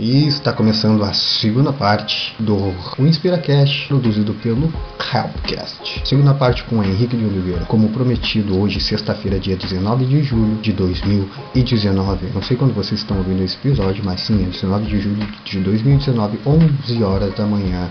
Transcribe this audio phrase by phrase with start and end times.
[0.00, 4.72] E está começando a segunda parte do InspiraCast, produzido pelo
[5.12, 6.08] Helpcast.
[6.08, 7.66] Segunda parte com Henrique de Oliveira.
[7.66, 12.28] Como prometido, hoje, sexta-feira, dia 19 de julho de 2019.
[12.34, 15.58] Não sei quando vocês estão ouvindo esse episódio, mas sim, é 19 de julho de
[15.58, 17.90] 2019, 11 horas da manhã.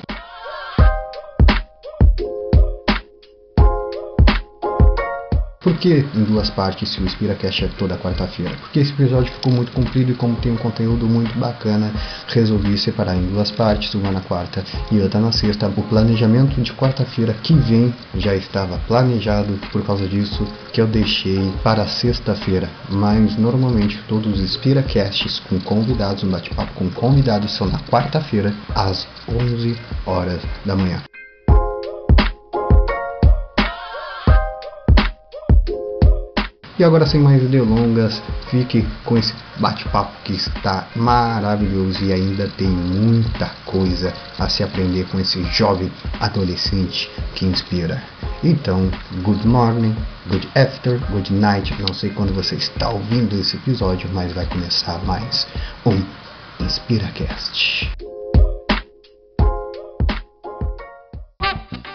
[5.62, 8.56] Por que em duas partes se o InspiraCast é toda quarta-feira?
[8.62, 11.92] Porque esse episódio ficou muito comprido e como tem um conteúdo muito bacana,
[12.30, 15.68] resolvi separar em duas partes, uma na quarta e outra na sexta.
[15.68, 21.52] O planejamento de quarta-feira que vem já estava planejado, por causa disso que eu deixei
[21.62, 22.70] para sexta-feira.
[22.90, 29.06] Mas normalmente todos os InspiraCasts com convidados, um bate-papo com convidados são na quarta-feira às
[29.28, 31.09] 11 horas da manhã.
[36.80, 42.70] E agora, sem mais delongas, fique com esse bate-papo que está maravilhoso e ainda tem
[42.70, 48.02] muita coisa a se aprender com esse jovem adolescente que inspira.
[48.42, 48.90] Então,
[49.24, 49.94] good morning,
[50.30, 51.76] good after, good night.
[51.82, 55.46] Não sei quando você está ouvindo esse episódio, mas vai começar mais
[55.86, 56.02] um
[56.64, 58.09] InspiraCast.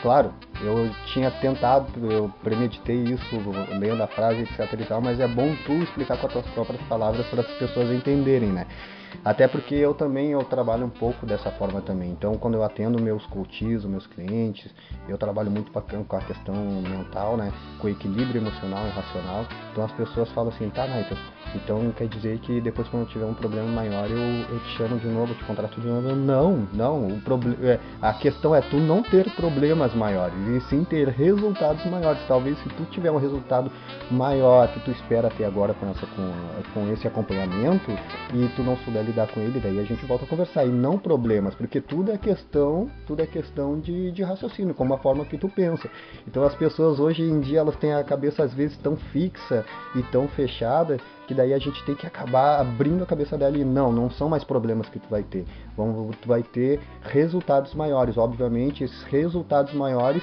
[0.04, 3.24] Claro, eu tinha tentado, eu premeditei isso
[3.80, 6.82] lendo a frase, etc e tal, mas é bom tu explicar com as tuas próprias
[6.82, 8.66] palavras para as pessoas entenderem, né?
[9.24, 12.10] Até porque eu também eu trabalho um pouco dessa forma também.
[12.10, 14.72] Então, quando eu atendo meus coaches, meus clientes,
[15.08, 17.52] eu trabalho muito com a questão mental, né?
[17.80, 19.46] Com equilíbrio emocional e racional.
[19.72, 21.16] Então, as pessoas falam assim, tá, Naito,
[21.54, 24.98] então quer dizer que depois quando eu tiver um problema maior eu, eu te chamo
[24.98, 26.14] de novo, eu te contrato de novo.
[26.14, 27.06] Não, não.
[27.08, 31.84] O problema, é, a questão é tu não ter problemas maiores e sim ter resultados
[31.86, 32.20] maiores.
[32.26, 33.70] Talvez se tu tiver um resultado
[34.10, 36.32] maior que tu espera ter agora com, essa, com,
[36.72, 37.90] com esse acompanhamento
[38.32, 40.64] e tu não souber lidar com ele, daí a gente volta a conversar.
[40.64, 44.98] E não problemas, porque tudo é questão, tudo é questão de, de raciocínio, como a
[44.98, 45.88] forma que tu pensa.
[46.26, 49.64] Então as pessoas hoje em dia elas têm a cabeça às vezes tão fixa
[49.94, 53.64] e tão fechada que daí a gente tem que acabar abrindo a cabeça dela e
[53.64, 55.44] não, não são mais problemas que tu vai ter.
[55.76, 58.16] Vamos, tu vai ter resultados maiores.
[58.16, 60.22] Obviamente, esses resultados maiores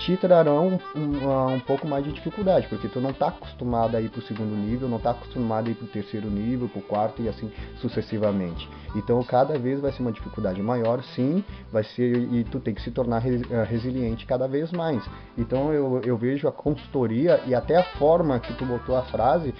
[0.00, 4.08] te trarão um, um, pouco mais de dificuldade, porque tu não está acostumado a ir
[4.08, 6.82] para o segundo nível, não está acostumado a ir para o terceiro nível, para o
[6.82, 8.68] quarto e assim sucessivamente.
[8.96, 12.80] Então cada vez vai ser uma dificuldade maior, sim, vai ser e tu tem que
[12.82, 15.04] se tornar eh, resiliente cada vez mais.
[15.36, 19.54] Então eu, eu vejo a consultoria e até a forma que tu botou a frase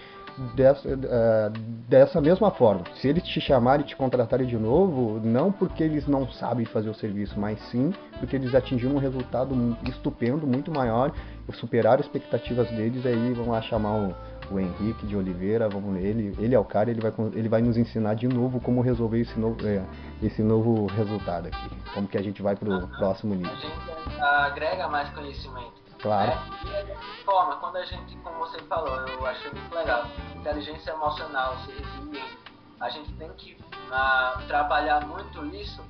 [0.54, 1.58] dessa, uh,
[1.88, 2.82] dessa mesma forma.
[2.96, 6.88] Se eles te chamarem e te contratarem de novo, não porque eles não sabem fazer
[6.88, 11.12] o serviço, mas sim porque eles atingiram um resultado estupendo, muito maior,
[11.54, 14.14] superaram expectativas deles, aí vão lá chamar o,
[14.50, 17.76] o Henrique de Oliveira, vamos ele, ele é o cara, ele vai, ele vai nos
[17.76, 19.82] ensinar de novo como resolver esse novo, é,
[20.22, 23.52] esse novo resultado aqui, como que a gente vai para o próximo nível.
[23.52, 25.89] A gente agrega mais conhecimento.
[26.02, 26.30] Claro.
[26.30, 26.82] Né?
[26.82, 31.56] E de forma, quando a gente, como você falou, eu achei muito legal, inteligência emocional,
[31.66, 32.38] resiliente,
[32.80, 35.84] a gente tem que uh, trabalhar muito isso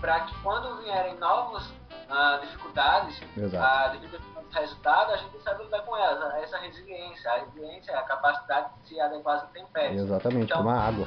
[0.00, 5.82] para que quando vierem novas uh, dificuldades, uh, devido ao resultado, a gente sabe lidar
[5.82, 6.34] com elas.
[6.42, 10.00] Essa resiliência, a resiliência é a capacidade de se adequar às intempéries.
[10.02, 11.06] Exatamente, então, como a água.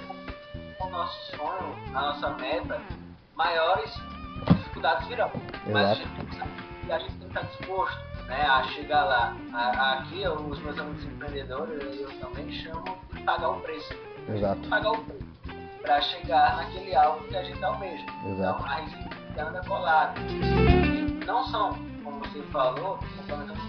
[0.80, 2.81] O nosso sonho, a nossa meta,
[3.36, 3.94] maiores
[4.46, 5.28] dificuldades virão.
[5.28, 5.72] Exato.
[5.72, 9.35] Mas a gente tem que, a gente tem que estar disposto né, a chegar lá.
[9.53, 12.83] A, aqui, os meus amigos empreendedores, eu também chamo
[13.13, 13.93] de pagar o preço.
[14.29, 14.69] Exato.
[14.69, 15.31] Pagar o preço
[15.81, 18.05] para chegar naquele alvo que a gente almeja.
[18.25, 18.59] Exato.
[18.59, 20.13] Então, a resiliência anda colada.
[21.25, 21.73] não são,
[22.03, 22.99] como você falou,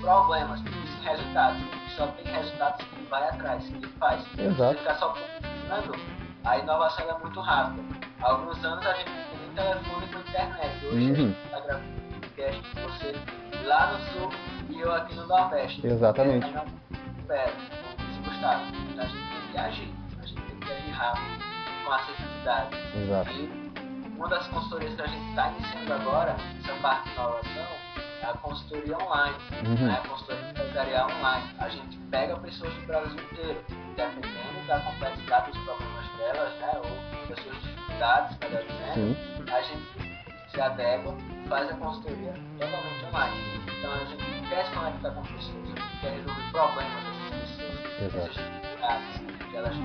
[0.00, 0.60] problemas,
[1.02, 1.62] resultados.
[1.96, 4.24] Só tem resultados que vai atrás, que faz.
[4.38, 4.72] Exato.
[4.72, 5.98] Se ficar só pensando,
[6.44, 7.82] a inovação é muito rápida.
[8.20, 10.86] Há alguns anos a gente tem telefone com internet.
[10.86, 11.12] Hoje uhum.
[11.12, 12.01] a gente está gravando
[12.42, 13.14] podcast com você
[13.64, 14.32] lá no sul
[14.70, 15.86] e eu aqui no Nordeste.
[15.86, 16.46] Exatamente.
[17.18, 18.64] Espero, se Gustavo.
[18.90, 21.44] Então a gente tem que agir, a gente tem que agir rápido,
[21.84, 22.76] com assertividade.
[22.96, 23.30] Exato.
[23.30, 27.66] E uma das consultorias que a gente está iniciando agora, essa parte de inovação,
[28.22, 29.86] é a consultoria online, uhum.
[29.86, 30.00] né?
[30.02, 31.50] a consultoria empresarial online.
[31.58, 33.64] A gente pega pessoas do Brasil inteiro,
[33.96, 36.72] dependendo da complexidade dos problemas delas, né?
[36.76, 41.14] ou das suas dificuldades, melhor dizendo, a gente se adequa
[41.48, 43.36] faz a consultoria totalmente online.
[43.78, 47.74] Então a gente quer se conectar com pessoas, a gente quer resolver problemas dessas pessoas,
[48.02, 48.28] Exato.
[48.28, 49.76] essas dificuldades que elas.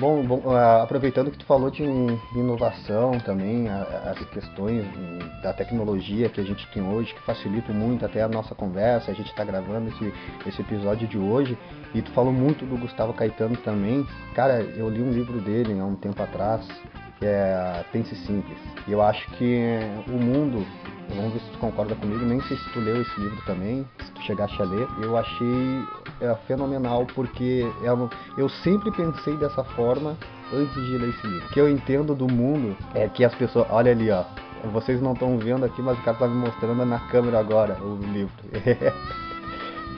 [0.00, 1.82] Bom, Bom, uh, aproveitando que tu falou de
[2.34, 4.82] inovação também, as questões
[5.42, 9.14] da tecnologia que a gente tem hoje, que facilitam muito até a nossa conversa, a
[9.14, 10.14] gente está gravando esse,
[10.46, 11.58] esse episódio de hoje,
[11.94, 14.06] e tu falou muito do Gustavo Caetano também.
[14.34, 16.66] Cara, eu li um livro dele há um tempo atrás,
[17.20, 18.58] que é Pense Simples.
[18.88, 19.78] E eu acho que
[20.08, 20.66] o mundo,
[21.10, 24.10] vamos ver se tu concorda comigo, nem sei se tu leu esse livro também, se
[24.12, 25.84] tu chegaste a ler, eu achei
[26.20, 30.16] é, fenomenal porque é eu sempre pensei dessa forma
[30.52, 31.46] antes de ler esse livro.
[31.46, 34.24] O que eu entendo do mundo é que as pessoas, olha ali ó,
[34.72, 37.96] vocês não estão vendo aqui, mas o cara tá me mostrando na câmera agora o
[37.96, 38.32] livro.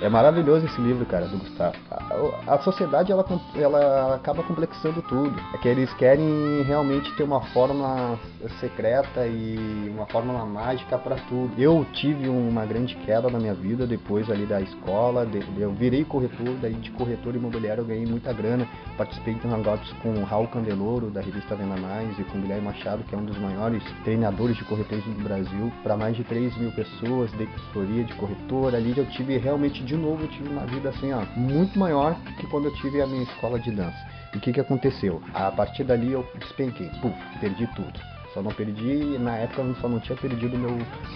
[0.03, 1.77] É maravilhoso esse livro, cara, do Gustavo.
[1.89, 5.33] A, a, sociedade, ela, ela acaba complexando tudo.
[5.55, 8.19] É que eles querem realmente ter uma fórmula
[8.59, 11.53] secreta e uma fórmula mágica para tudo.
[11.57, 15.25] Eu tive uma grande queda na minha vida depois ali da escola.
[15.25, 18.67] De, eu virei corretor, daí de corretor imobiliário eu ganhei muita grana.
[18.97, 22.65] Participei de hangouts com o Raul Candeloro, da revista Venda Mais, e com o Guilherme
[22.65, 26.57] Machado, que é um dos maiores treinadores de corretores do Brasil, para mais de 3
[26.57, 28.75] mil pessoas, de consultoria de corretor.
[28.75, 32.47] Ali eu tive realmente de novo, eu tive uma vida assim, ó, muito maior que
[32.47, 33.99] quando eu tive a minha escola de dança.
[34.33, 35.21] E o que, que aconteceu?
[35.35, 38.01] A partir dali eu despenquei, puf, perdi tudo.
[38.33, 40.71] Só não perdi, na época eu só não tinha perdido meu,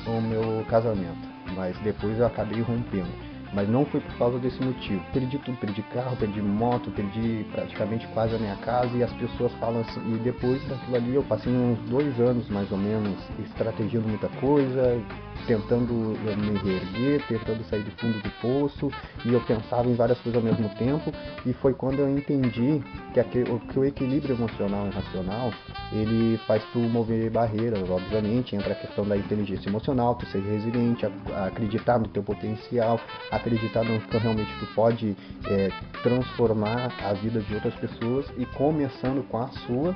[0.06, 1.26] o meu casamento.
[1.54, 3.08] Mas depois eu acabei rompendo.
[3.52, 5.02] Mas não foi por causa desse motivo.
[5.12, 9.52] Perdi tudo, perdi carro, perdi moto, perdi praticamente quase a minha casa e as pessoas
[9.54, 10.00] falam assim.
[10.14, 15.00] E depois daquilo ali eu passei uns dois anos mais ou menos estrategando muita coisa,
[15.46, 18.90] tentando eh, me reerguer, tentando sair do fundo do poço,
[19.24, 21.12] e eu pensava em várias coisas ao mesmo tempo,
[21.44, 22.82] e foi quando eu entendi
[23.12, 25.52] que, aquele, que o equilíbrio emocional e racional,
[25.92, 31.06] ele faz tu mover barreiras, obviamente, entra a questão da inteligência emocional, tu ser resiliente,
[31.46, 33.00] acreditar no teu potencial,
[33.36, 35.16] acreditar no que realmente tu pode
[35.46, 35.70] é,
[36.02, 39.94] transformar a vida de outras pessoas, e começando com a sua,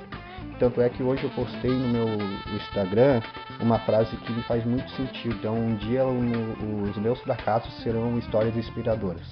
[0.59, 2.07] tanto é que hoje eu postei no meu
[2.55, 3.21] Instagram
[3.61, 5.35] uma frase que me faz muito sentido.
[5.35, 9.27] Então, um dia os meus fracassos serão histórias inspiradoras.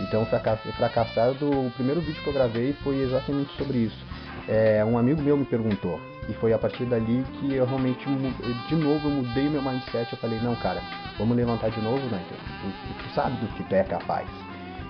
[0.00, 4.06] Então, o fracassado, o primeiro vídeo que eu gravei foi exatamente sobre isso.
[4.48, 8.04] É, um amigo meu me perguntou, e foi a partir dali que eu realmente,
[8.68, 10.12] de novo, eu mudei meu mindset.
[10.12, 10.82] Eu falei: não, cara,
[11.18, 12.22] vamos levantar de novo, né?
[12.28, 14.28] Tu, tu, sabe do que tu é capaz.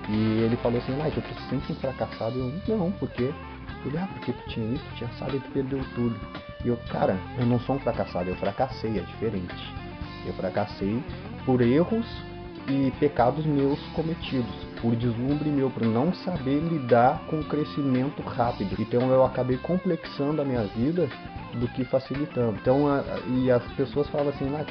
[0.08, 2.36] E ele falou assim: Mike, eu tô sempre fracassado.
[2.66, 3.32] Eu, não, porque
[3.96, 6.18] ah, porque tu tinha isso, tu tinha assado e tu perdeu tudo.
[6.64, 9.74] E eu, cara, eu não sou um fracassado, eu fracassei, é diferente.
[10.26, 11.00] Eu fracassei
[11.46, 12.06] por erros
[12.68, 18.76] e pecados meus cometidos, por deslumbre meu, por não saber lidar com o crescimento rápido.
[18.78, 21.08] Então eu acabei complexando a minha vida
[21.54, 22.58] do que facilitando.
[22.60, 24.64] Então, a, e as pessoas falam assim, ah,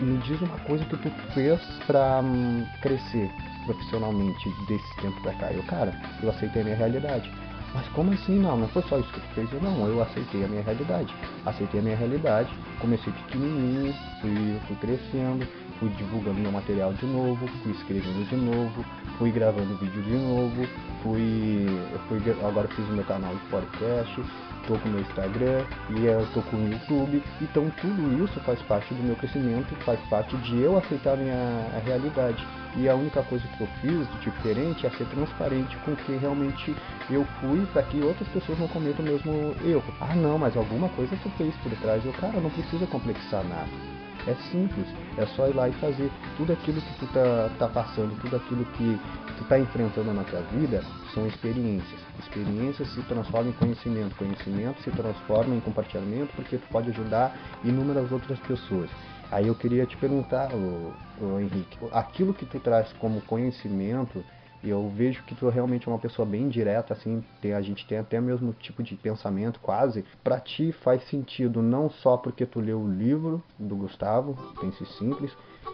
[0.00, 3.30] me diz uma coisa que tu fez para hum, crescer
[3.66, 5.52] profissionalmente desse tempo pra cá.
[5.52, 5.92] Eu, cara,
[6.22, 7.30] eu aceitei a minha realidade.
[7.74, 8.56] Mas como assim não?
[8.56, 9.52] Não foi só isso que tu fez?
[9.52, 11.12] Eu, não, eu aceitei a minha realidade.
[11.44, 12.48] Aceitei a minha realidade,
[12.78, 15.44] comecei pequenininho, fui, fui crescendo,
[15.84, 18.84] fui divulgando meu material de novo, fui escrevendo de novo,
[19.18, 20.66] fui gravando vídeo de novo,
[21.02, 21.66] fui,
[22.08, 24.22] fui agora fiz o meu canal de podcast,
[24.66, 27.22] tô com o meu Instagram e eu tô com o YouTube.
[27.42, 31.70] Então tudo isso faz parte do meu crescimento, faz parte de eu aceitar a minha
[31.76, 32.46] a realidade.
[32.76, 36.16] E a única coisa que eu fiz de diferente é ser transparente com o que
[36.16, 36.74] realmente
[37.10, 39.84] eu fui para que outras pessoas não cometam o mesmo erro.
[40.00, 42.04] Ah não, mas alguma coisa tu fez por trás.
[42.04, 44.03] Eu, cara, não precisa complexar nada.
[44.26, 44.86] É simples,
[45.18, 48.64] é só ir lá e fazer tudo aquilo que tu tá, tá passando, tudo aquilo
[48.64, 48.98] que
[49.36, 50.82] tu tá enfrentando na tua vida
[51.12, 52.00] são experiências.
[52.20, 58.10] Experiências se transformam em conhecimento, conhecimento se transforma em compartilhamento porque tu pode ajudar inúmeras
[58.10, 58.88] outras pessoas.
[59.30, 64.24] Aí eu queria te perguntar, o, o Henrique, aquilo que tu traz como conhecimento
[64.64, 67.98] eu vejo que tu realmente é uma pessoa bem direta, assim, tem, a gente tem
[67.98, 70.04] até o mesmo tipo de pensamento, quase.
[70.22, 75.32] Para ti faz sentido não só porque tu leu o livro do Gustavo, Pense Simples,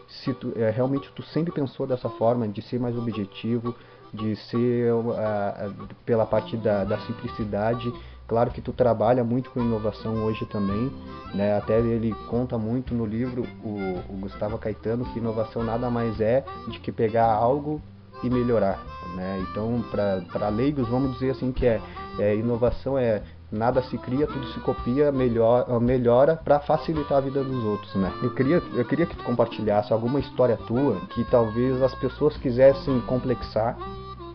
[0.09, 3.75] se tu, é, realmente tu sempre pensou dessa forma, de ser mais objetivo,
[4.13, 7.93] de ser uh, pela parte da, da simplicidade
[8.31, 10.89] Claro que tu trabalha muito com inovação hoje também,
[11.35, 11.57] né?
[11.57, 13.75] Até ele conta muito no livro, o,
[14.09, 17.83] o Gustavo Caetano, que inovação nada mais é de que pegar algo
[18.23, 18.79] e melhorar.
[19.15, 19.45] Né?
[19.51, 21.81] Então, para leigos, vamos dizer assim que é,
[22.19, 27.43] é, inovação é nada se cria, tudo se copia, melhor, melhora para facilitar a vida
[27.43, 27.95] dos outros.
[27.97, 28.13] Né?
[28.23, 33.01] Eu, queria, eu queria que tu compartilhasse alguma história tua que talvez as pessoas quisessem
[33.03, 33.77] complexar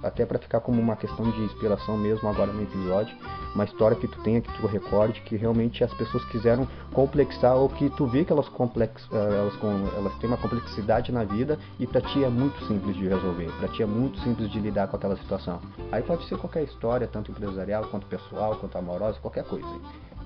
[0.05, 3.15] até para ficar como uma questão de inspiração mesmo agora no episódio,
[3.53, 7.67] uma história que tu tenha, que tu recorde, que realmente as pessoas quiseram complexar ou
[7.69, 9.53] que tu vê que elas, complex, eh, elas,
[9.97, 13.67] elas têm uma complexidade na vida e para ti é muito simples de resolver, para
[13.69, 15.59] ti é muito simples de lidar com aquela situação.
[15.91, 19.67] Aí pode ser qualquer história, tanto empresarial quanto pessoal, quanto amorosa, qualquer coisa.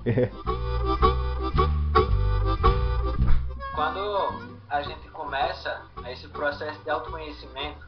[3.74, 7.84] Quando a gente começa esse processo de autoconhecimento,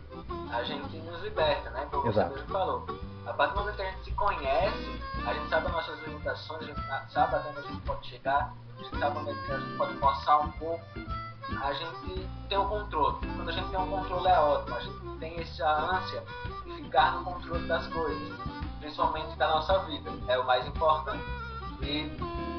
[0.52, 1.86] a gente nos liberta, né?
[1.90, 2.30] Como Exato.
[2.30, 2.86] você mesmo falou.
[3.24, 6.62] A partir do momento que a gente se conhece, a gente sabe as nossas limitações,
[6.62, 9.76] a gente sabe até onde a gente pode chegar, a gente sabe onde a gente
[9.76, 10.84] pode forçar um pouco,
[11.62, 13.16] a gente tem o controle.
[13.36, 16.24] Quando a gente tem um controle é ótimo, a gente tem essa ânsia
[16.64, 18.38] de ficar no controle das coisas,
[18.80, 21.24] principalmente da nossa vida, é o mais importante.
[21.80, 22.10] E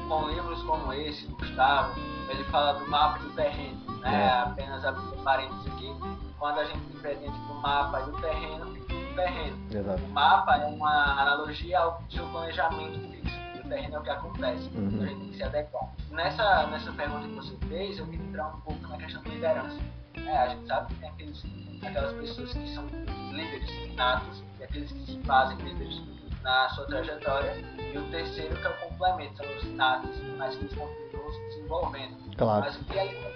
[0.08, 1.92] com livros como esse, Gustavo,
[2.28, 4.26] ele fala do mapa do terreno, né?
[4.26, 4.28] É.
[4.42, 5.94] Apenas abrir parênteses aqui.
[6.38, 9.56] Quando a gente diferencia do mapa e do terreno, no terreno.
[9.70, 10.02] Exato.
[10.02, 13.38] O mapa é uma analogia ao seu planejamento fixo.
[13.64, 14.68] O terreno é o que acontece.
[14.74, 14.88] Uhum.
[14.88, 15.88] Então a gente tem que se adequar.
[16.10, 19.80] Nessa, nessa pergunta que você fez, eu queria entrar um pouco na questão da liderança.
[20.16, 21.44] É, a gente sabe que tem aqueles,
[21.82, 22.86] aquelas pessoas que são
[23.32, 26.02] líderes inatos e aqueles que se fazem líderes
[26.42, 27.54] na sua trajetória.
[27.78, 31.40] E o terceiro, que é o complemento, são os inatos, mas que eles continuam se
[31.48, 32.36] desenvolvendo.
[32.36, 32.64] Claro.
[32.64, 33.34] Mas o que é?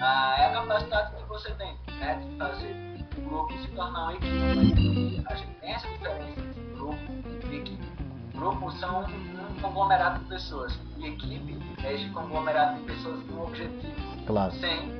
[0.00, 4.12] Ah, é a capacidade que você tem né, de fazer o grupo se tornar uma
[4.14, 5.24] equipe.
[5.26, 7.12] A gente tem essa diferença entre grupo
[7.50, 7.86] e equipe.
[8.34, 10.78] Grupos são um conglomerado de pessoas.
[10.98, 14.26] E equipe é esse conglomerado de pessoas com um objetivo.
[14.26, 14.52] Claro.
[14.56, 14.92] Sem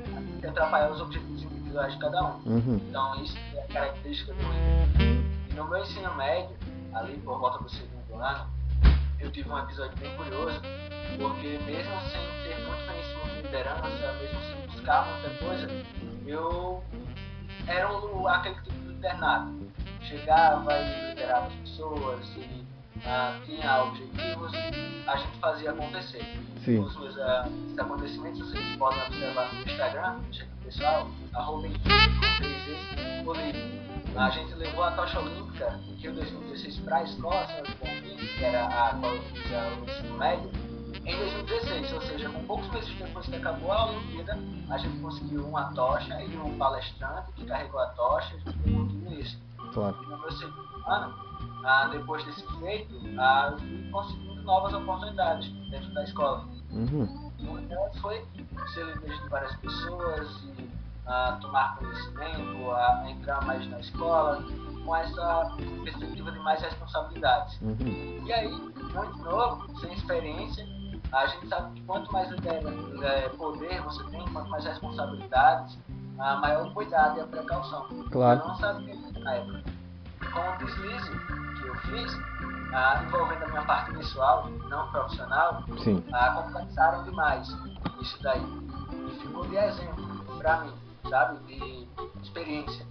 [0.47, 2.41] atrapalhar os objetivos individuais de cada um.
[2.45, 2.81] Uhum.
[2.89, 5.23] Então isso é a característica do líder.
[5.49, 6.55] E no meu ensino médio,
[6.93, 8.47] ali por volta do segundo ano,
[9.19, 10.61] eu tive um episódio bem curioso,
[11.19, 14.56] porque mesmo sem ter muito conhecimento de liderança, mesmo sem
[14.87, 15.67] buscar muita coisa,
[16.25, 16.81] eu
[17.67, 19.67] era um, aquele tipo de internato.
[20.01, 22.65] Chegava e liderava as pessoas e
[23.05, 26.23] ah, tinha objetivos e a gente fazia acontecer.
[26.63, 26.79] Sim.
[26.79, 30.19] Os, os, uh, esses acontecimentos vocês podem observar no Instagram,
[30.63, 31.67] pessoal, arroba
[33.25, 38.43] com A gente levou a tocha olímpica em 2016 para a escola São João que
[38.43, 40.49] era a qual eu fiz o ensino médio,
[41.07, 44.37] em 2016, ou seja, com poucos meses depois que acabou a Olimpíada,
[44.69, 49.39] a gente conseguiu uma tocha e um palestrante que carregou a tocha, pegou tudo isso.
[49.73, 49.97] Claro.
[50.03, 51.15] E no meu segundo ano,
[51.63, 56.45] ah, depois desse feito, ah, eu fui conseguindo novas oportunidades dentro da escola.
[56.71, 57.31] Uhum.
[57.39, 58.25] Uma delas foi
[58.73, 60.69] ser líder de várias pessoas e
[61.05, 64.43] ah, tomar conhecimento, a entrar mais na escola,
[64.85, 67.61] com essa perspectiva de mais responsabilidades.
[67.61, 68.23] Uhum.
[68.25, 70.67] E aí, muito novo, sem experiência,
[71.11, 75.77] a gente sabe que quanto mais é, poder você tem, quanto mais responsabilidades,
[76.17, 77.87] maior o cuidado e a precaução.
[78.11, 78.39] Claro.
[78.41, 79.63] Eu não sabia na época.
[80.33, 81.11] Com o deslize
[81.59, 82.17] que eu fiz,
[82.73, 86.03] ah, envolvendo a minha parte pessoal, não profissional, Sim.
[86.11, 87.47] Ah, complexaram demais
[88.01, 88.41] isso daí.
[88.41, 90.73] E ficou de exemplo para mim,
[91.09, 91.37] sabe?
[91.45, 91.87] De
[92.21, 92.85] experiência.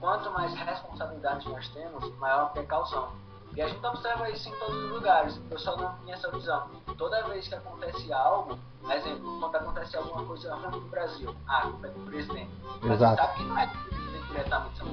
[0.00, 3.08] Quanto mais responsabilidades nós temos, maior a precaução.
[3.54, 5.40] E a gente observa isso em todos os lugares.
[5.50, 6.68] Eu só não tinha essa visão.
[6.98, 11.58] Toda vez que acontece algo, por exemplo, quando acontece alguma coisa ruim no Brasil, ah,
[11.58, 12.50] a culpa é do presidente.
[12.82, 13.16] Mas Exato.
[13.16, 14.88] sabe que não é do presidente diretamente, são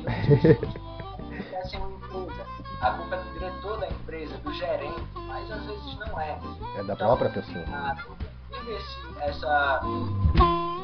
[1.56, 2.46] acontece uma empresa.
[2.82, 6.40] A culpa é do diretor da empresa, do gerente, mas às vezes não é.
[6.76, 7.66] É da então, própria pessoa.
[7.74, 7.98] Ah,
[9.22, 9.82] essa,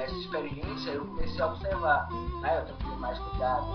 [0.01, 2.09] essa experiência, eu comecei a observar.
[2.41, 2.57] Né?
[2.57, 3.67] Eu tenho que ter mais cuidado.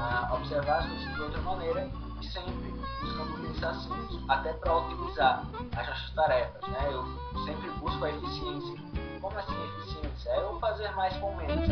[0.00, 5.44] Ah, observar as coisas de outra maneira e sempre buscando pensar assim, até para otimizar
[5.76, 6.62] as nossas tarefas.
[6.68, 6.88] Né?
[6.92, 7.04] Eu
[7.44, 8.78] sempre busco a eficiência.
[9.20, 10.30] Como assim eficiência?
[10.30, 11.68] É eu fazer mais com menos.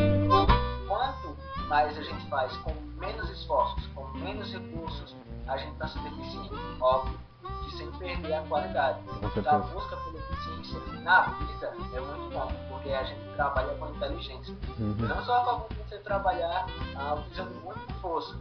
[0.88, 1.36] Quanto
[1.68, 6.54] mais a gente faz com menos esforços, com menos recursos, a gente está sendo eficiente.
[6.80, 7.18] Óbvio
[7.64, 9.00] que sem perder a qualidade.
[9.36, 13.88] Então, a busca pela eficiência na vida é muito bom, porque a gente trabalha com
[13.88, 14.56] inteligência.
[14.78, 14.94] Uhum.
[14.98, 18.36] Não só a favor de você trabalhar ah, utilizando muito força,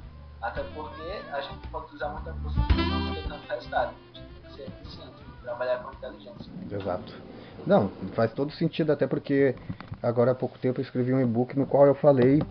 [0.46, 3.96] até porque a gente pode usar muita força não ter tanto resultado.
[4.14, 6.52] A gente tem que ser eficiente, trabalhar com inteligência.
[6.72, 7.14] Exato.
[7.66, 9.56] Não, faz todo sentido, até porque
[10.04, 12.44] agora há pouco tempo eu escrevi um e-book no qual eu falei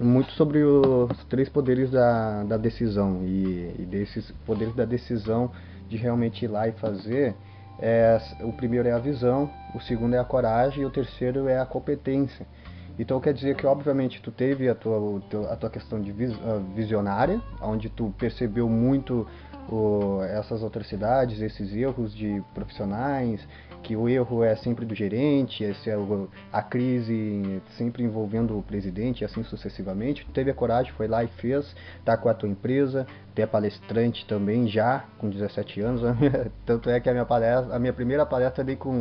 [0.00, 5.52] muito sobre os três poderes da, da decisão e, e desses poderes da decisão
[5.88, 7.36] de realmente ir lá e fazer.
[7.78, 11.60] É, o primeiro é a visão, o segundo é a coragem e o terceiro é
[11.60, 12.46] a competência.
[12.98, 17.40] Então quer dizer que obviamente tu teve a tua, a tua questão de uh, visionária,
[17.60, 19.26] onde tu percebeu muito
[20.30, 23.46] essas outras cidades, esses erros de profissionais,
[23.82, 28.62] que o erro é sempre do gerente, esse é o, a crise sempre envolvendo o
[28.62, 30.24] presidente e assim sucessivamente.
[30.24, 31.74] Tu teve a coragem, foi lá e fez,
[32.04, 36.02] tá com a tua empresa, tu é palestrante também já com 17 anos,
[36.64, 38.92] tanto é que a minha palestra, a minha primeira palestra dei com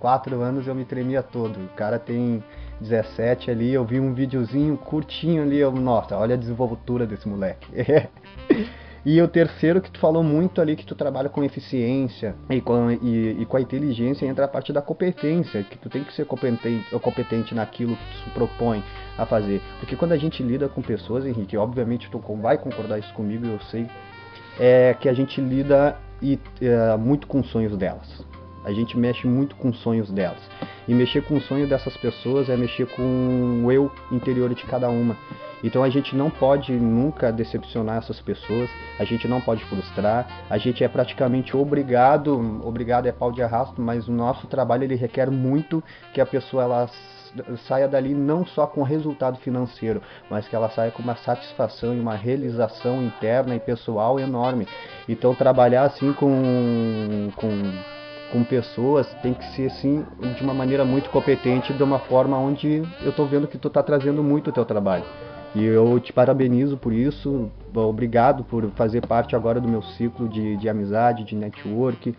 [0.00, 1.58] 24 anos eu me tremia todo.
[1.58, 2.42] O cara tem
[2.80, 7.68] 17 ali, eu vi um videozinho curtinho ali, eu, nossa, olha a desenvoltura desse moleque.
[9.02, 12.90] E o terceiro que tu falou muito ali, que tu trabalha com eficiência e com,
[12.90, 16.26] e, e com a inteligência, entra a parte da competência, que tu tem que ser
[16.26, 18.84] competente, competente naquilo que tu propõe
[19.16, 19.62] a fazer.
[19.78, 23.58] Porque quando a gente lida com pessoas, Henrique, obviamente tu vai concordar isso comigo, eu
[23.70, 23.88] sei,
[24.58, 28.22] é que a gente lida e, é, muito com os sonhos delas.
[28.64, 30.40] A gente mexe muito com os sonhos delas.
[30.86, 34.88] E mexer com o sonho dessas pessoas é mexer com o eu interior de cada
[34.88, 35.16] uma.
[35.62, 40.56] Então a gente não pode nunca decepcionar essas pessoas, a gente não pode frustrar, a
[40.56, 45.30] gente é praticamente obrigado, obrigado é pau de arrasto, mas o nosso trabalho ele requer
[45.30, 45.82] muito
[46.14, 46.90] que a pessoa ela
[47.68, 52.00] saia dali não só com resultado financeiro, mas que ela saia com uma satisfação e
[52.00, 54.66] uma realização interna e pessoal enorme.
[55.08, 57.72] Então trabalhar assim com, com
[58.30, 60.04] com pessoas tem que ser assim
[60.36, 63.82] de uma maneira muito competente, de uma forma onde eu estou vendo que tu está
[63.82, 65.04] trazendo muito o teu trabalho.
[65.54, 70.56] E eu te parabenizo por isso, obrigado por fazer parte agora do meu ciclo de,
[70.56, 72.14] de amizade, de network.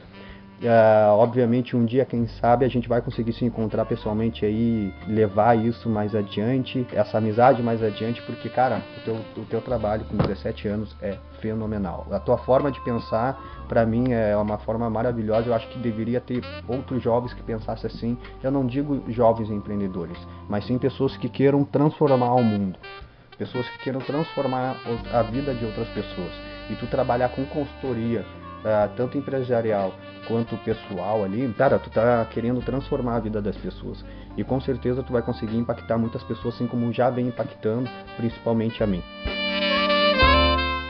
[0.62, 5.58] Uh, obviamente um dia, quem sabe, a gente vai conseguir se encontrar pessoalmente aí, levar
[5.58, 10.16] isso mais adiante, essa amizade mais adiante, porque, cara, o teu, o teu trabalho com
[10.18, 12.06] 17 anos é fenomenal.
[12.12, 15.48] A tua forma de pensar, para mim, é uma forma maravilhosa.
[15.48, 18.18] Eu acho que deveria ter outros jovens que pensassem assim.
[18.44, 22.78] Eu não digo jovens empreendedores, mas sim pessoas que queiram transformar o mundo
[23.42, 24.76] pessoas que queiram transformar
[25.12, 26.32] a vida de outras pessoas.
[26.70, 28.24] E tu trabalhar com consultoria,
[28.62, 29.94] uh, tanto empresarial
[30.28, 34.04] quanto pessoal ali, cara, tu tá querendo transformar a vida das pessoas.
[34.38, 38.82] E com certeza tu vai conseguir impactar muitas pessoas, assim como já vem impactando, principalmente
[38.84, 39.04] a mim.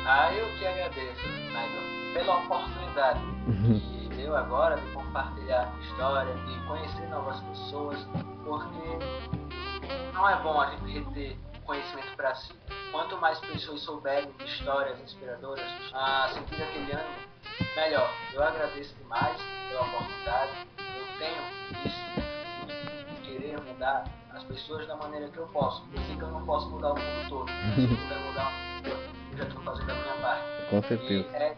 [0.05, 3.79] Ah, eu que agradeço, Michael, pela oportunidade uhum.
[3.79, 8.07] que deu agora de compartilhar história, de conhecer novas pessoas,
[8.43, 9.31] porque
[10.13, 11.37] não é bom a gente reter
[11.71, 12.53] conhecimento para si.
[12.91, 17.15] Quanto mais pessoas souberem de histórias inspiradoras, a sentir aquele ânimo,
[17.77, 18.13] melhor.
[18.33, 20.67] Eu agradeço demais pela oportunidade.
[20.77, 21.41] Eu tenho
[21.85, 25.81] isso de querer mudar as pessoas da maneira que eu posso.
[25.93, 27.47] Eu sei que eu não posso mudar o mundo todo.
[27.75, 28.51] Se eu puder mudar
[28.83, 30.69] eu já estou fazendo a minha parte.
[30.69, 31.29] Com certeza.
[31.29, 31.57] E é,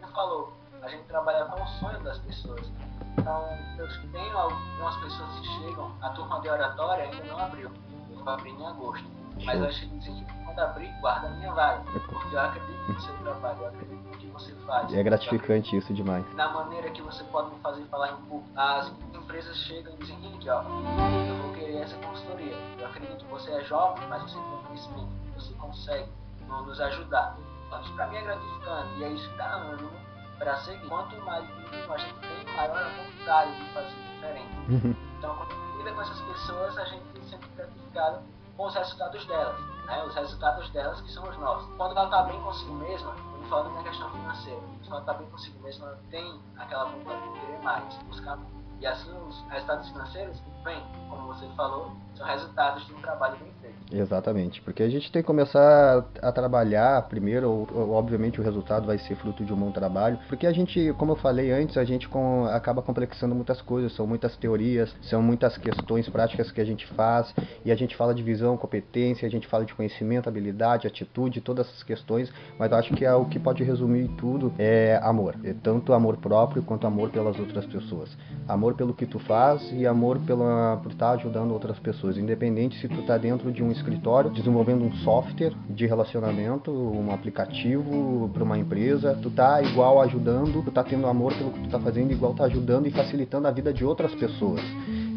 [0.00, 2.68] como falou, a gente trabalha com o sonho das pessoas.
[3.16, 3.46] Então,
[3.78, 7.70] eu tenho algumas pessoas que chegam, a turma de oratória ainda não abriu.
[8.10, 9.23] Eu vou abrir em agosto.
[9.42, 11.82] Mas eu achei que quando abrir, guarda a minha vaga.
[12.06, 14.90] Porque eu acredito no seu trabalho, eu acredito no que você faz.
[14.92, 16.24] E é gratificante isso demais.
[16.34, 18.48] Na maneira que você pode me fazer falar em público.
[18.56, 22.56] As empresas chegam e dizem, Henrique, ó, eu vou querer essa consultoria.
[22.78, 25.08] Eu acredito que você é jovem, mas você tem conhecimento.
[25.34, 26.08] Você consegue
[26.46, 27.36] nos ajudar.
[27.66, 28.98] Então isso pra mim é gratificante.
[28.98, 29.90] E é isso que dá ânimo
[30.38, 30.88] para seguir.
[30.88, 34.56] Quanto mais a gente tem, maior a vontade de fazer diferente.
[34.68, 34.96] Uhum.
[35.18, 38.22] Então, quando a gente lida com essas pessoas, a gente tem sempre gratificado
[38.56, 40.04] com os resultados delas, né?
[40.04, 41.68] os resultados delas que são os nossos.
[41.76, 45.30] Quando ela está bem consigo mesma, eu falo na questão financeira, quando ela está bem
[45.30, 48.38] consigo mesma, ela tem aquela vontade de querer mais, buscar
[48.80, 53.53] e assim os resultados financeiros vêm, como você falou, são resultados de um trabalho bem.
[53.92, 59.14] Exatamente, porque a gente tem que começar a trabalhar primeiro, obviamente o resultado vai ser
[59.14, 62.46] fruto de um bom trabalho, porque a gente, como eu falei antes, a gente com,
[62.46, 67.32] acaba complexando muitas coisas, são muitas teorias, são muitas questões práticas que a gente faz,
[67.64, 71.68] e a gente fala de visão, competência, a gente fala de conhecimento, habilidade, atitude, todas
[71.68, 75.52] essas questões, mas eu acho que é o que pode resumir tudo é amor, é
[75.52, 78.10] tanto amor próprio quanto amor pelas outras pessoas,
[78.48, 82.88] amor pelo que tu faz e amor pela, por estar ajudando outras pessoas, independente se
[82.88, 88.58] tu está dentro de um escritório desenvolvendo um software de relacionamento, um aplicativo para uma
[88.58, 92.34] empresa, tu tá igual ajudando, tu tá tendo amor pelo que tu tá fazendo, igual
[92.34, 94.60] tá ajudando e facilitando a vida de outras pessoas.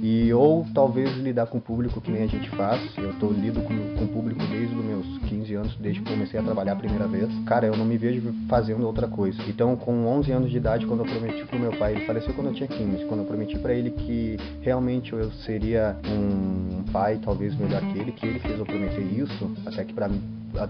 [0.01, 2.81] E ou talvez lidar com o público que nem a gente faz.
[2.97, 6.39] Eu tô lido com, com o público desde os meus 15 anos, desde que comecei
[6.39, 7.29] a trabalhar a primeira vez.
[7.45, 9.41] Cara, eu não me vejo fazendo outra coisa.
[9.47, 12.47] Então, com 11 anos de idade, quando eu prometi pro meu pai, ele faleceu quando
[12.47, 17.55] eu tinha 15, quando eu prometi para ele que realmente eu seria um pai talvez
[17.55, 20.21] melhor que ele, que ele fez eu prometer isso, até que para mim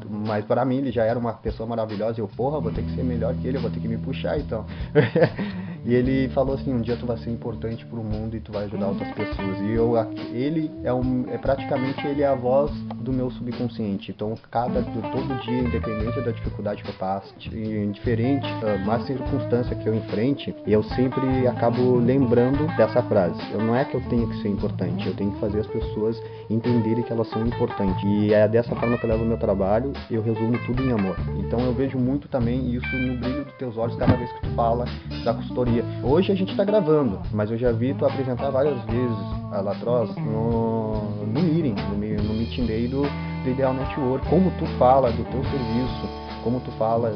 [0.10, 2.96] mas para mim ele já era uma pessoa maravilhosa e eu, porra, vou ter que
[2.96, 4.66] ser melhor que ele, vou ter que me puxar então.
[5.86, 8.66] e ele falou assim, um dia tu vai ser importante pro mundo e tu vai
[8.66, 9.60] ajudar outras pessoas.
[9.62, 9.94] E eu,
[10.34, 14.12] ele é, um, é praticamente ele é a voz do meu subconsciente.
[14.12, 18.48] Então, cada todo dia, independente da dificuldade que eu passo, indiferente
[18.90, 23.40] a circunstância que eu enfrente, eu sempre acabo lembrando dessa frase.
[23.52, 26.22] Eu, não é que eu tenho que ser importante, eu tenho que fazer as pessoas
[26.50, 28.04] entenderem que elas são importantes.
[28.04, 29.67] E é dessa forma que eu levo o meu trabalho,
[30.10, 31.16] eu resumo tudo em amor.
[31.40, 34.50] Então eu vejo muito também isso no brilho dos teus olhos cada vez que tu
[34.56, 34.86] fala
[35.24, 35.84] da consultoria.
[36.04, 39.18] Hoje a gente está gravando, mas eu já vi tu apresentar várias vezes
[39.52, 43.02] a Latros no, no meeting, no, no meeting day do,
[43.44, 44.28] do Ideal Network.
[44.28, 47.14] Como tu fala do teu serviço, como tu fala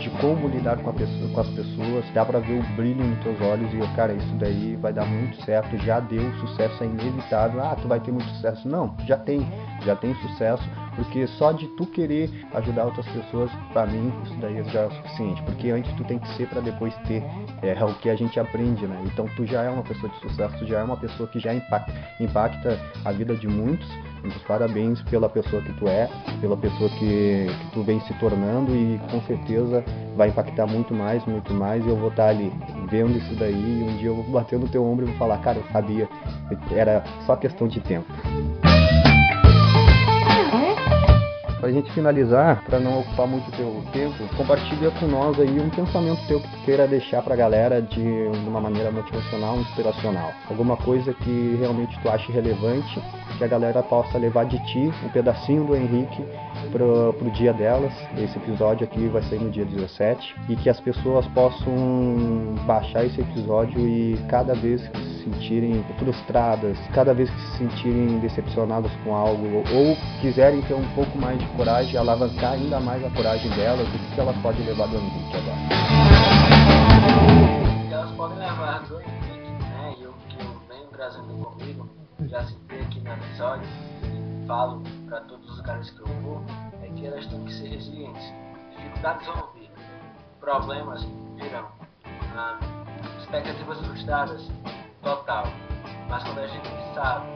[0.00, 3.40] de como lidar com, pessoa, com as pessoas, dá para ver o brilho nos teus
[3.42, 7.62] olhos e, cara, isso daí vai dar muito certo, já deu, sucesso é inevitável.
[7.62, 8.66] Ah, tu vai ter muito sucesso.
[8.66, 9.46] Não, já tem,
[9.84, 10.62] já tem sucesso,
[10.96, 14.90] porque só de tu querer ajudar outras pessoas, para mim, isso daí já é o
[14.90, 17.22] suficiente, porque antes tu tem que ser para depois ter,
[17.62, 19.02] é, é, o que a gente aprende, né?
[19.06, 21.54] Então tu já é uma pessoa de sucesso, tu já é uma pessoa que já
[21.54, 23.88] impacta, impacta a vida de muitos
[24.22, 26.08] muitos parabéns pela pessoa que tu é,
[26.40, 29.84] pela pessoa que, que tu vem se tornando e com certeza
[30.16, 31.84] vai impactar muito mais, muito mais.
[31.84, 32.52] E eu vou estar ali
[32.88, 35.38] vendo isso daí e um dia eu vou bater no teu ombro e vou falar,
[35.38, 36.08] cara, eu sabia,
[36.70, 38.06] era só questão de tempo.
[41.62, 45.60] Para a gente finalizar, para não ocupar muito o teu tempo, compartilha com nós aí
[45.60, 48.02] um pensamento teu que tu queira deixar para a galera de
[48.48, 50.32] uma maneira motivacional, inspiracional.
[50.50, 53.00] Alguma coisa que realmente tu ache relevante,
[53.38, 56.24] que a galera possa levar de ti um pedacinho do Henrique
[56.72, 57.92] pro, pro dia delas.
[58.18, 61.72] Esse episódio aqui vai sair no dia 17 e que as pessoas possam
[62.66, 68.18] baixar esse episódio e cada vez que se sentirem frustradas, cada vez que se sentirem
[68.18, 73.10] decepcionadas com algo ou quiserem ter um pouco mais de coragem, alavancar ainda mais a
[73.10, 75.58] coragem delas, o que elas podem levar do Henrique agora?
[77.90, 79.94] Elas podem levar do Henrique, né?
[79.98, 81.88] E o que eu venho trazendo comigo,
[82.28, 83.68] já citei aqui no episódio,
[84.04, 86.42] e falo para todos os caras que eu vou,
[86.82, 88.32] é que elas têm que ser resilientes.
[88.76, 89.70] Dificuldades vão vir,
[90.40, 91.68] problemas virão,
[92.36, 92.58] ah,
[93.20, 94.50] expectativas frustradas,
[95.02, 95.44] total.
[96.08, 97.26] Mas quando a gente sabe,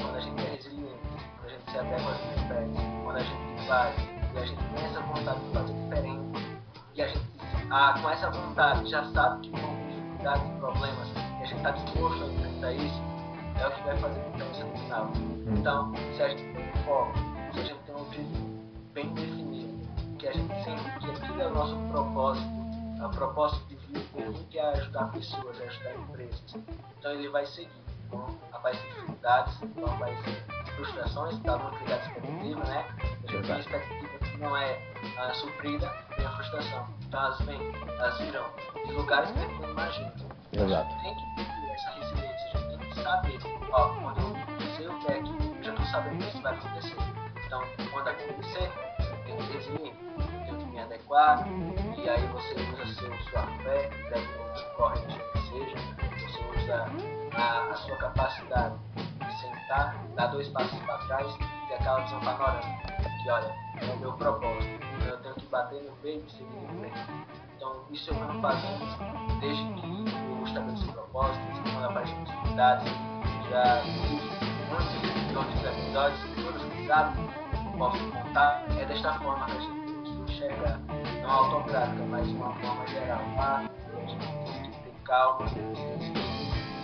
[0.00, 0.98] quando a gente é resiliente,
[1.38, 3.94] quando a gente se adequa às dificuldades, quando a gente vai
[4.34, 6.58] e a gente tem essa vontade de fazer diferente,
[6.94, 7.30] e a gente,
[7.70, 11.56] ah, com essa vontade, já sabe que vão ter dificuldades e problemas, e a gente
[11.56, 13.02] está disposto a enfrentar isso,
[13.60, 15.06] é o que vai fazer a diferença no final.
[15.06, 15.54] Hum.
[15.56, 17.12] Então, se a gente tem um foco,
[17.52, 21.46] se a gente tem um objetivo bem definido, que a gente sente que aquilo é
[21.46, 22.64] o nosso propósito,
[23.00, 26.56] é o propósito de vida, que é ajudar pessoas, é ajudar empresas.
[26.98, 27.83] Então ele vai seguir.
[28.14, 30.36] Então, aparecem dificuldades, então aparecem
[30.76, 32.86] frustrações, está muito ligado à expectativa, né?
[33.28, 36.88] A expectativa que não é suprida, tem a frustração.
[37.02, 38.46] Então elas vêm, elas virão
[38.86, 40.12] de lugares que não imagina.
[40.52, 41.02] Exato.
[41.02, 43.38] Tem que ter essa resiliência, a gente tem que saber,
[43.72, 46.54] ó, quando eu sei o que é que eu já estou sabendo que isso vai
[46.54, 46.96] acontecer.
[47.46, 51.44] Então, quando acontecer, eu tenho que resiliente, eu tenho que me adequar,
[51.96, 54.24] e aí você usa seu, sua fé, daí
[54.76, 55.76] corrente que seja,
[56.50, 56.86] usa
[57.36, 62.20] a, a sua capacidade de sentar, dar dois passos para trás e ter aquela visão
[62.20, 66.30] panorâmica, que olha, é o meu propósito, então eu tenho que bater no peito e
[66.30, 67.00] seguir em frente.
[67.56, 72.92] Então, isso eu venho fazendo desde que eu estabeleci propósitos, quando aparecem dificuldades,
[73.50, 73.82] já
[74.74, 77.28] antes de outros episódios, todos que sabem,
[77.78, 80.80] posso contar, é desta forma que a gente enxerga,
[81.22, 83.20] não autocrática, mas de uma forma geral.
[83.36, 83.64] Tá?
[85.14, 85.46] Calma,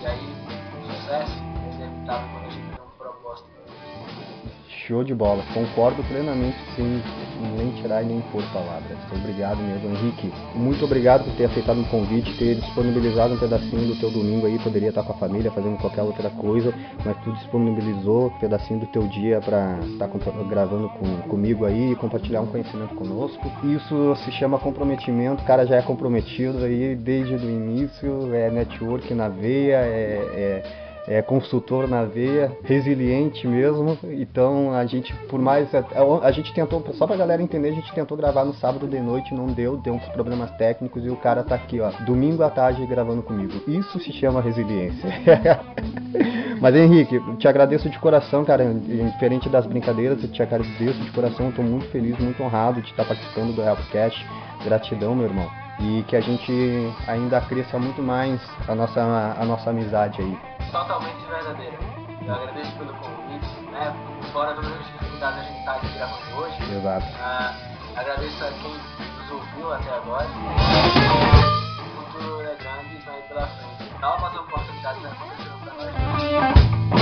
[0.01, 0.37] e aí
[0.79, 1.33] o sucesso
[1.65, 2.70] é inevitável quando a gente.
[4.87, 7.03] Show de bola, concordo plenamente sim
[7.57, 8.99] nem tirar e nem pôr palavras.
[9.13, 10.33] Obrigado mesmo, Henrique.
[10.55, 14.59] Muito obrigado por ter aceitado o convite, ter disponibilizado um pedacinho do teu domingo aí,
[14.59, 18.87] poderia estar com a família fazendo qualquer outra coisa, mas tu disponibilizou um pedacinho do
[18.87, 20.09] teu dia para estar
[20.49, 23.51] gravando com, comigo aí e compartilhar um conhecimento conosco.
[23.65, 29.13] Isso se chama comprometimento, o cara já é comprometido aí desde o início, é network
[29.15, 33.99] na veia, é, é é, consultor na veia, resiliente mesmo.
[34.05, 35.75] Então a gente, por mais.
[35.75, 38.55] A, é, é, a gente tentou, só pra galera entender, a gente tentou gravar no
[38.55, 41.91] sábado de noite, não deu, deu uns problemas técnicos e o cara tá aqui, ó,
[42.07, 43.61] domingo à tarde gravando comigo.
[43.67, 45.11] Isso se chama resiliência.
[46.61, 48.73] Mas Henrique, te agradeço de coração, cara.
[48.73, 51.49] Diferente das brincadeiras, eu te agradeço de coração.
[51.49, 54.25] Estou muito feliz, muito honrado de estar participando do Helpcast.
[54.65, 55.60] Gratidão, meu irmão.
[55.81, 60.39] E que a gente ainda cresça muito mais a nossa, a nossa amizade aí
[60.71, 61.79] totalmente verdadeira.
[62.25, 63.95] Eu agradeço pelo convite, né?
[64.33, 66.73] Fora das dificuldades oportunidade de a gente estar aqui gravando hoje.
[66.73, 67.07] Exato.
[67.21, 67.55] Ah,
[67.97, 70.27] agradeço a quem nos ouviu até agora.
[70.27, 74.01] O futuro é grande e vai pela frente.
[74.01, 77.00] Novas oportunidades acontecendo para nós.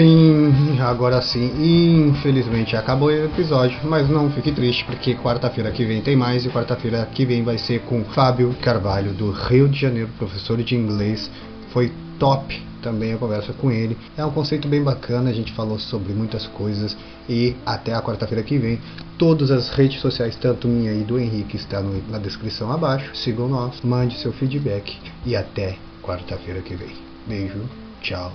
[0.00, 6.00] Sim, agora sim, infelizmente acabou o episódio, mas não fique triste porque quarta-feira que vem
[6.00, 10.08] tem mais e quarta-feira que vem vai ser com Fábio Carvalho do Rio de Janeiro,
[10.16, 11.30] professor de inglês.
[11.70, 13.94] Foi top também a conversa com ele.
[14.16, 16.96] É um conceito bem bacana, a gente falou sobre muitas coisas
[17.28, 18.80] e até a quarta-feira que vem.
[19.18, 23.14] Todas as redes sociais, tanto minha e do Henrique, está na descrição abaixo.
[23.14, 26.96] Sigam nós, mande seu feedback e até quarta-feira que vem.
[27.28, 27.60] Beijo,
[28.00, 28.32] tchau,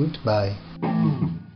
[0.00, 0.56] goodbye.